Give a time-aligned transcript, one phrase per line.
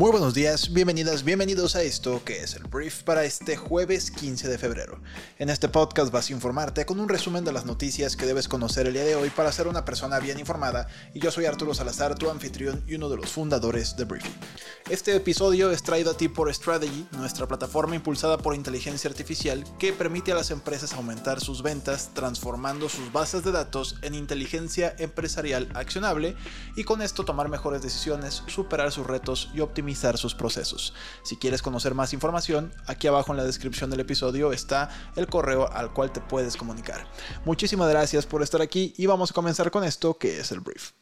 [0.00, 4.48] Muy buenos días, bienvenidas, bienvenidos a esto que es el brief para este jueves 15
[4.48, 4.98] de febrero.
[5.38, 8.86] En este podcast vas a informarte con un resumen de las noticias que debes conocer
[8.86, 12.14] el día de hoy para ser una persona bien informada y yo soy Arturo Salazar,
[12.14, 14.32] tu anfitrión y uno de los fundadores de Briefing.
[14.88, 19.92] Este episodio es traído a ti por Strategy, nuestra plataforma impulsada por inteligencia artificial que
[19.92, 25.68] permite a las empresas aumentar sus ventas transformando sus bases de datos en inteligencia empresarial
[25.74, 26.36] accionable
[26.74, 30.94] y con esto tomar mejores decisiones, superar sus retos y optimizar sus procesos.
[31.22, 35.70] Si quieres conocer más información, aquí abajo en la descripción del episodio está el correo
[35.72, 37.06] al cual te puedes comunicar.
[37.44, 40.99] Muchísimas gracias por estar aquí y vamos a comenzar con esto que es el brief.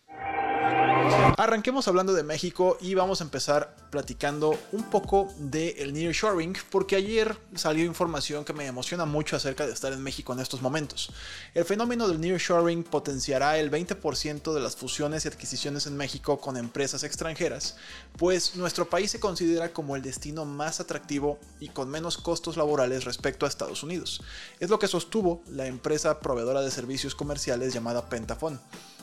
[1.36, 6.96] Arranquemos hablando de México y vamos a empezar platicando un poco del el nearshoring porque
[6.96, 11.12] ayer salió información que me emociona mucho acerca de estar en México en estos momentos.
[11.54, 16.56] El fenómeno del nearshoring potenciará el 20% de las fusiones y adquisiciones en México con
[16.56, 17.76] empresas extranjeras,
[18.16, 23.04] pues nuestro país se considera como el destino más atractivo y con menos costos laborales
[23.04, 24.22] respecto a Estados Unidos.
[24.60, 28.60] Es lo que sostuvo la empresa proveedora de servicios comerciales llamada Pentafon.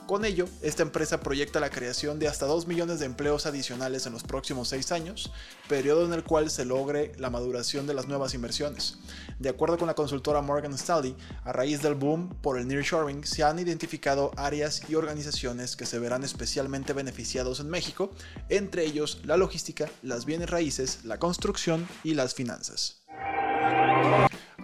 [0.08, 4.14] Con ello, esta empresa proyecta la creación de hasta 2 millones de empleos adicionales en
[4.14, 5.32] los próximos 6 años,
[5.68, 9.00] periodo en el cual se logre la maduración de las nuevas inversiones.
[9.40, 13.44] De acuerdo con la consultora Morgan Stanley, a raíz del boom por el nearshoring se
[13.44, 18.12] han identificado áreas y organizaciones que se verán especialmente beneficiados en México,
[18.50, 23.02] entre ellos la logística, las bienes raíces, la construcción y las finanzas.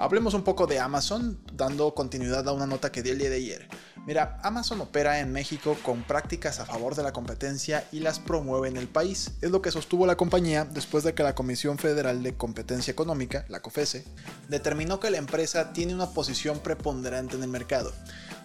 [0.01, 3.35] Hablemos un poco de Amazon, dando continuidad a una nota que di el día de
[3.35, 3.67] ayer.
[4.07, 8.67] Mira, Amazon opera en México con prácticas a favor de la competencia y las promueve
[8.67, 9.31] en el país.
[9.41, 13.45] Es lo que sostuvo la compañía después de que la Comisión Federal de Competencia Económica,
[13.47, 14.03] la COFESE,
[14.49, 17.93] determinó que la empresa tiene una posición preponderante en el mercado.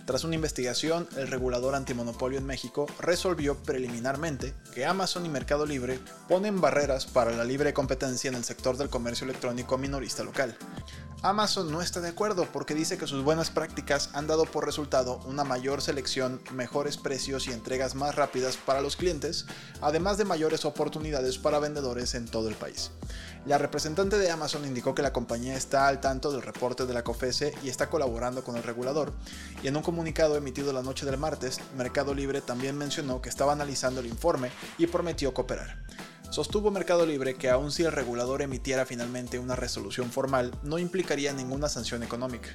[0.05, 5.99] Tras una investigación, el regulador antimonopolio en México resolvió preliminarmente que Amazon y Mercado Libre
[6.28, 10.56] ponen barreras para la libre competencia en el sector del comercio electrónico minorista local.
[11.22, 15.21] Amazon no está de acuerdo porque dice que sus buenas prácticas han dado por resultado
[15.25, 19.47] una mayor selección, mejores precios y entregas más rápidas para los clientes,
[19.81, 22.91] además de mayores oportunidades para vendedores en todo el país.
[23.47, 27.03] La representante de Amazon indicó que la compañía está al tanto del reporte de la
[27.03, 29.12] COFESE y está colaborando con el regulador,
[29.62, 33.53] y en un comunicado emitido la noche del martes, Mercado Libre también mencionó que estaba
[33.53, 35.78] analizando el informe y prometió cooperar.
[36.31, 41.32] Sostuvo Mercado Libre que aun si el regulador emitiera finalmente una resolución formal, no implicaría
[41.32, 42.50] ninguna sanción económica.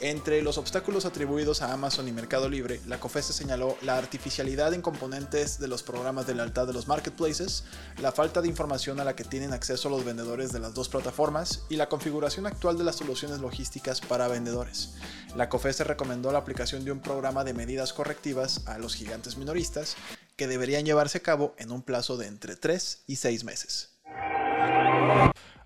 [0.00, 4.82] Entre los obstáculos atribuidos a Amazon y Mercado Libre, la COFESE señaló la artificialidad en
[4.82, 7.64] componentes de los programas de lealtad de los marketplaces,
[8.00, 11.64] la falta de información a la que tienen acceso los vendedores de las dos plataformas
[11.68, 14.94] y la configuración actual de las soluciones logísticas para vendedores.
[15.36, 19.96] La COFESE recomendó la aplicación de un programa de medidas correctivas a los gigantes minoristas
[20.42, 23.90] que deberían llevarse a cabo en un plazo de entre 3 y 6 meses.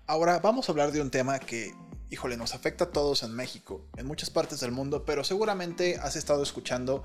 [0.05, 1.73] Ahora vamos a hablar de un tema que,
[2.11, 6.15] híjole, nos afecta a todos en México, en muchas partes del mundo, pero seguramente has
[6.15, 7.03] estado escuchando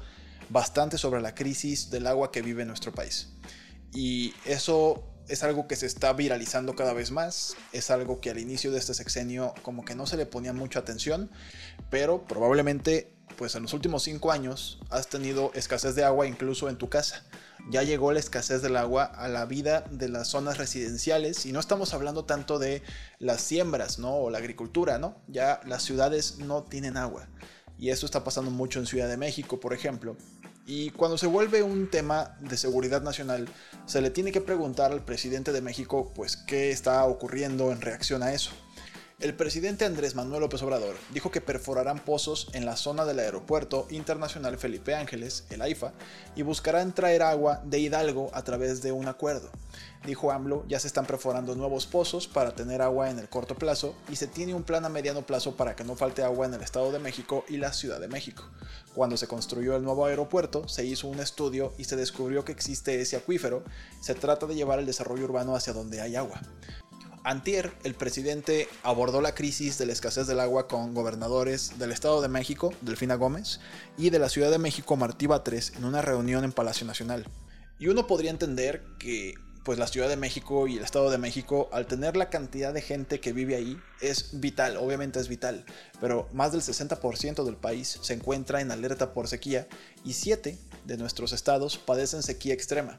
[0.50, 3.31] bastante sobre la crisis del agua que vive nuestro país.
[3.94, 8.38] Y eso es algo que se está viralizando cada vez más, es algo que al
[8.38, 11.31] inicio de este sexenio como que no se le ponía mucha atención,
[11.88, 16.76] pero probablemente pues en los últimos 5 años has tenido escasez de agua incluso en
[16.76, 17.25] tu casa
[17.70, 21.60] ya llegó la escasez del agua a la vida de las zonas residenciales y no
[21.60, 22.82] estamos hablando tanto de
[23.19, 24.15] las siembras, ¿no?
[24.16, 25.16] O la agricultura, ¿no?
[25.28, 27.28] Ya las ciudades no tienen agua.
[27.78, 30.16] Y eso está pasando mucho en Ciudad de México, por ejemplo.
[30.66, 33.49] Y cuando se vuelve un tema de seguridad nacional,
[33.87, 38.22] se le tiene que preguntar al presidente de México, pues, qué está ocurriendo en reacción
[38.22, 38.53] a eso.
[39.22, 43.87] El presidente Andrés Manuel López Obrador dijo que perforarán pozos en la zona del Aeropuerto
[43.88, 45.93] Internacional Felipe Ángeles, el AIFA,
[46.34, 49.49] y buscarán traer agua de Hidalgo a través de un acuerdo.
[50.05, 53.94] Dijo AMLO, ya se están perforando nuevos pozos para tener agua en el corto plazo
[54.11, 56.62] y se tiene un plan a mediano plazo para que no falte agua en el
[56.62, 58.43] Estado de México y la Ciudad de México.
[58.93, 63.00] Cuando se construyó el nuevo aeropuerto, se hizo un estudio y se descubrió que existe
[63.00, 63.62] ese acuífero.
[64.00, 66.41] Se trata de llevar el desarrollo urbano hacia donde hay agua.
[67.24, 72.20] Antier, el presidente abordó la crisis de la escasez del agua con gobernadores del Estado
[72.20, 73.60] de México, Delfina Gómez,
[73.96, 77.26] y de la Ciudad de México, Martí Batres, en una reunión en Palacio Nacional.
[77.78, 79.34] Y uno podría entender que
[79.64, 82.82] pues la Ciudad de México y el Estado de México, al tener la cantidad de
[82.82, 85.64] gente que vive ahí, es vital, obviamente es vital,
[86.00, 89.69] pero más del 60% del país se encuentra en alerta por sequía
[90.04, 92.98] y 7 de nuestros estados padecen sequía extrema.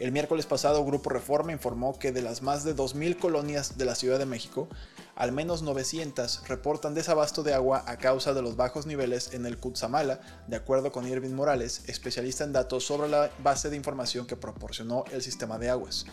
[0.00, 3.94] El miércoles pasado, Grupo Reforma informó que de las más de 2.000 colonias de la
[3.94, 4.68] Ciudad de México,
[5.14, 9.56] al menos 900 reportan desabasto de agua a causa de los bajos niveles en el
[9.56, 14.34] Cutzamala, de acuerdo con Irving Morales, especialista en datos sobre la base de información que
[14.34, 16.06] proporcionó el sistema de aguas.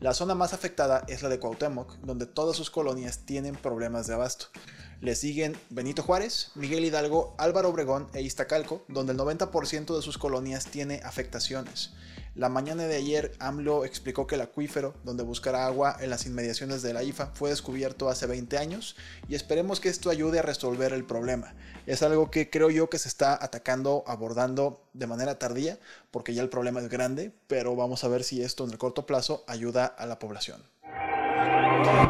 [0.00, 4.14] La zona más afectada es la de Cuauhtémoc, donde todas sus colonias tienen problemas de
[4.14, 4.46] abasto.
[5.00, 10.18] Le siguen Benito Juárez, Miguel Hidalgo, Álvaro Obregón e Iztacalco, donde el 90% de sus
[10.18, 11.92] colonias tiene afectaciones.
[12.34, 16.82] La mañana de ayer, AMLO explicó que el acuífero donde buscará agua en las inmediaciones
[16.82, 18.96] de la IFA fue descubierto hace 20 años
[19.28, 21.54] y esperemos que esto ayude a resolver el problema.
[21.86, 25.78] Es algo que creo yo que se está atacando, abordando de manera tardía,
[26.10, 29.06] porque ya el problema es grande, pero vamos a ver si esto en el corto
[29.06, 30.60] plazo ayuda a la población.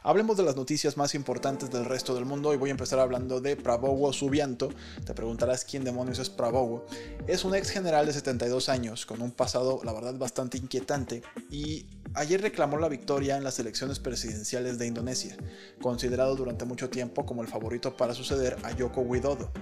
[0.02, 3.40] Hablemos de las noticias más importantes del resto del mundo y voy a empezar hablando
[3.40, 4.70] de Prabowo Subianto.
[5.04, 6.86] Te preguntarás quién demonios es Prabowo.
[7.26, 11.86] Es un ex general de 72 años con un pasado, la verdad, bastante inquietante y
[12.14, 15.36] ayer reclamó la victoria en las elecciones presidenciales de Indonesia,
[15.80, 19.52] considerado durante mucho tiempo como el favorito para suceder a Yoko Widodo.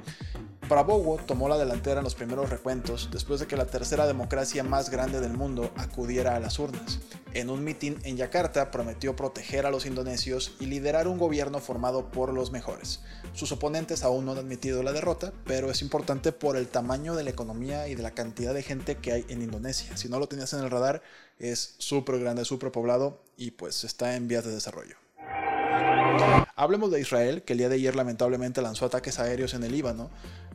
[0.69, 4.91] Prabowo tomó la delantera en los primeros recuentos después de que la tercera democracia más
[4.91, 6.99] grande del mundo acudiera a las urnas.
[7.35, 12.11] En un mitin en Yakarta prometió proteger a los indonesios y liderar un gobierno formado
[12.11, 13.01] por los mejores.
[13.33, 17.23] Sus oponentes aún no han admitido la derrota, pero es importante por el tamaño de
[17.23, 19.97] la economía y de la cantidad de gente que hay en Indonesia.
[19.97, 21.01] Si no lo tenías en el radar,
[21.39, 24.97] es súper grande, súper poblado y pues está en vías de desarrollo.
[26.59, 30.09] Hablemos de Israel, que el día de ayer lamentablemente lanzó ataques aéreos en el Líbano.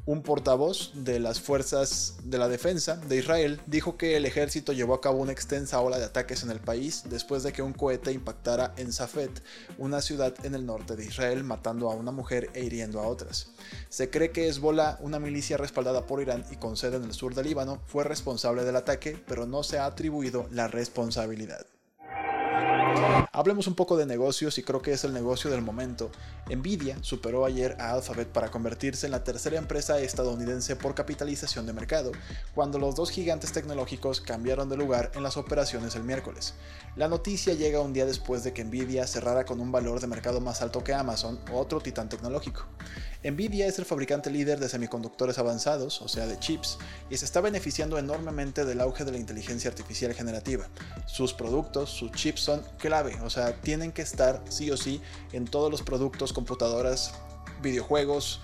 [0.07, 4.95] Un portavoz de las fuerzas de la defensa de Israel dijo que el ejército llevó
[4.95, 8.11] a cabo una extensa ola de ataques en el país después de que un cohete
[8.11, 9.29] impactara en Safed,
[9.77, 13.51] una ciudad en el norte de Israel, matando a una mujer e hiriendo a otras.
[13.89, 17.35] Se cree que Hezbollah, una milicia respaldada por Irán y con sede en el sur
[17.35, 21.67] del Líbano, fue responsable del ataque, pero no se ha atribuido la responsabilidad.
[23.33, 26.11] Hablemos un poco de negocios y creo que es el negocio del momento.
[26.49, 31.73] Nvidia superó ayer a Alphabet para convertirse en la tercera empresa estadounidense por capitalización de
[31.73, 32.11] mercado,
[32.53, 36.55] cuando los dos gigantes tecnológicos cambiaron de lugar en las operaciones el miércoles.
[36.97, 40.41] La noticia llega un día después de que Nvidia cerrara con un valor de mercado
[40.41, 42.65] más alto que Amazon, otro titán tecnológico.
[43.23, 46.79] Nvidia es el fabricante líder de semiconductores avanzados, o sea de chips,
[47.09, 50.67] y se está beneficiando enormemente del auge de la inteligencia artificial generativa.
[51.05, 55.01] Sus productos, sus chips son clave, o sea, tienen que estar sí o sí
[55.31, 57.13] en todos los productos, computadoras,
[57.61, 58.41] videojuegos,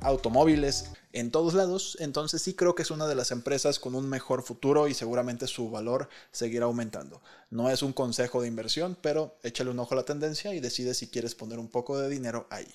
[0.00, 4.06] automóviles, en todos lados, entonces sí creo que es una de las empresas con un
[4.06, 7.22] mejor futuro y seguramente su valor seguirá aumentando.
[7.48, 10.92] No es un consejo de inversión, pero échale un ojo a la tendencia y decide
[10.92, 12.68] si quieres poner un poco de dinero ahí.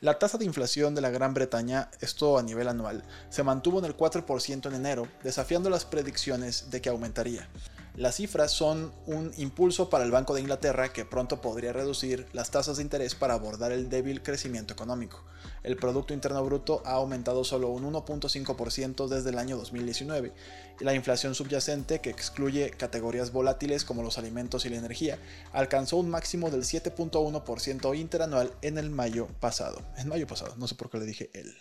[0.00, 3.86] La tasa de inflación de la Gran Bretaña, esto a nivel anual, se mantuvo en
[3.86, 7.48] el 4% en enero, desafiando las predicciones de que aumentaría.
[7.96, 12.50] Las cifras son un impulso para el Banco de Inglaterra que pronto podría reducir las
[12.50, 15.24] tasas de interés para abordar el débil crecimiento económico.
[15.62, 20.30] El Producto Interno Bruto ha aumentado solo un 1.5% desde el año 2019
[20.78, 25.18] y la inflación subyacente, que excluye categorías volátiles como los alimentos y la energía,
[25.54, 29.80] alcanzó un máximo del 7.1% interanual en el mayo pasado.
[29.96, 31.54] En mayo pasado, no sé por qué le dije él.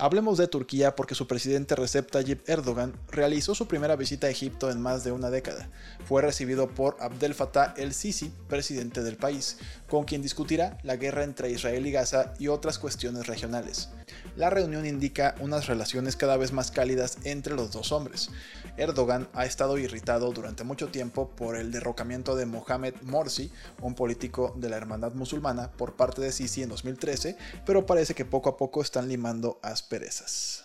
[0.00, 4.70] Hablemos de Turquía porque su presidente Recep Tayyip Erdogan realizó su primera visita a Egipto
[4.70, 5.70] en más de una década.
[6.04, 11.50] Fue recibido por Abdel Fattah el-Sisi, presidente del país, con quien discutirá la guerra entre
[11.50, 13.88] Israel y Gaza y otras cuestiones regionales.
[14.36, 18.30] La reunión indica unas relaciones cada vez más cálidas entre los dos hombres.
[18.76, 23.50] Erdogan ha estado irritado durante mucho tiempo por el derrocamiento de Mohamed Morsi,
[23.82, 27.36] un político de la hermandad musulmana, por parte de Sisi en 2013,
[27.66, 30.64] pero parece que poco a poco están limando asperezas.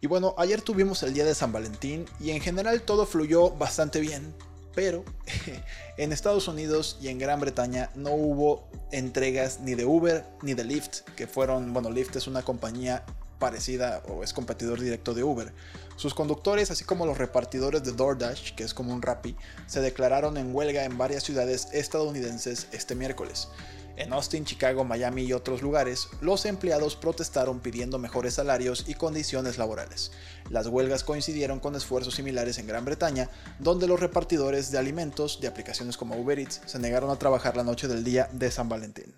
[0.00, 4.00] Y bueno, ayer tuvimos el día de San Valentín y en general todo fluyó bastante
[4.00, 4.34] bien,
[4.74, 5.04] pero
[5.98, 10.64] en Estados Unidos y en Gran Bretaña no hubo entregas ni de Uber ni de
[10.64, 13.04] Lyft, que fueron, bueno, Lyft es una compañía
[13.38, 15.52] parecida o es competidor directo de Uber.
[15.96, 20.38] Sus conductores, así como los repartidores de DoorDash, que es como un Rappi, se declararon
[20.38, 23.48] en huelga en varias ciudades estadounidenses este miércoles.
[23.96, 29.56] En Austin, Chicago, Miami y otros lugares, los empleados protestaron pidiendo mejores salarios y condiciones
[29.56, 30.12] laborales.
[30.50, 35.48] Las huelgas coincidieron con esfuerzos similares en Gran Bretaña, donde los repartidores de alimentos de
[35.48, 39.14] aplicaciones como Uber Eats se negaron a trabajar la noche del día de San Valentín.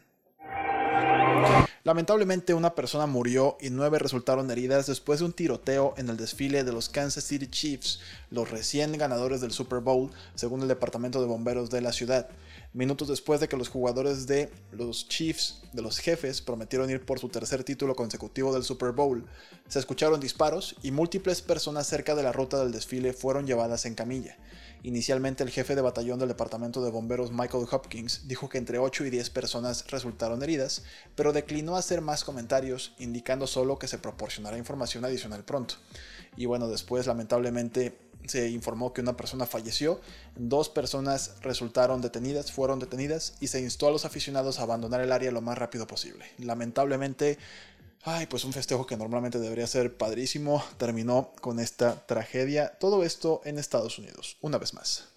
[1.83, 6.63] Lamentablemente una persona murió y nueve resultaron heridas después de un tiroteo en el desfile
[6.63, 11.27] de los Kansas City Chiefs, los recién ganadores del Super Bowl, según el Departamento de
[11.27, 12.29] Bomberos de la ciudad.
[12.75, 17.19] Minutos después de que los jugadores de los Chiefs, de los jefes, prometieron ir por
[17.19, 19.25] su tercer título consecutivo del Super Bowl,
[19.69, 23.95] se escucharon disparos y múltiples personas cerca de la ruta del desfile fueron llevadas en
[23.95, 24.37] camilla.
[24.83, 29.07] Inicialmente el jefe de batallón del departamento de bomberos Michael Hopkins dijo que entre 8
[29.07, 30.85] y 10 personas resultaron heridas,
[31.17, 35.77] pero declinó hacer más comentarios, indicando solo que se proporcionará información adicional pronto.
[36.37, 37.97] Y bueno, después lamentablemente
[38.27, 40.01] se informó que una persona falleció,
[40.37, 45.13] dos personas resultaron detenidas, fueron detenidas y se instó a los aficionados a abandonar el
[45.13, 46.27] área lo más rápido posible.
[46.39, 47.39] Lamentablemente
[48.05, 52.79] Ay, pues un festejo que normalmente debería ser padrísimo terminó con esta tragedia.
[52.79, 55.09] Todo esto en Estados Unidos, una vez más.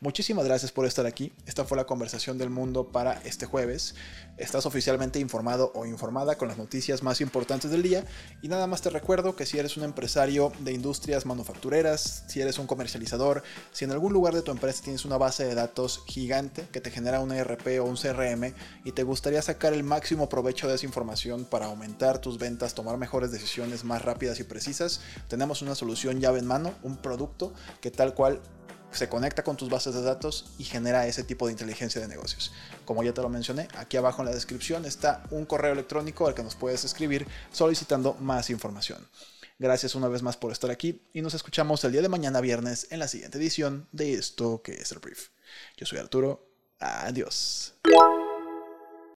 [0.00, 1.32] Muchísimas gracias por estar aquí.
[1.46, 3.94] Esta fue la conversación del mundo para este jueves.
[4.36, 8.04] Estás oficialmente informado o informada con las noticias más importantes del día.
[8.40, 12.58] Y nada más te recuerdo que si eres un empresario de industrias manufactureras, si eres
[12.58, 16.66] un comercializador, si en algún lugar de tu empresa tienes una base de datos gigante
[16.72, 20.68] que te genera un ERP o un CRM y te gustaría sacar el máximo provecho
[20.68, 25.62] de esa información para aumentar tus ventas, tomar mejores decisiones más rápidas y precisas, tenemos
[25.62, 28.40] una solución llave en mano, un producto que tal cual
[28.90, 32.52] se conecta con tus bases de datos y genera ese tipo de inteligencia de negocios.
[32.84, 36.34] Como ya te lo mencioné, aquí abajo en la descripción está un correo electrónico al
[36.34, 39.06] que nos puedes escribir solicitando más información.
[39.58, 42.86] Gracias una vez más por estar aquí y nos escuchamos el día de mañana viernes
[42.90, 45.28] en la siguiente edición de esto que es el brief.
[45.76, 46.46] Yo soy Arturo.
[46.78, 47.74] Adiós.